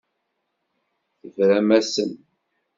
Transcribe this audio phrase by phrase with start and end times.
[1.19, 2.11] Tebram-asen.